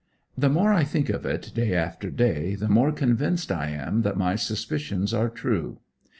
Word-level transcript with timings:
The 0.35 0.49
more 0.49 0.73
I 0.73 0.83
think 0.83 1.09
of 1.09 1.27
it 1.27 1.51
day 1.53 1.75
after 1.75 2.09
day, 2.09 2.55
the 2.55 2.67
more 2.67 2.91
convinced 2.91 3.51
I 3.51 3.67
am 3.69 4.01
that 4.01 4.17
my 4.17 4.35
suspicions 4.35 5.13
are 5.13 5.29
true. 5.29 5.77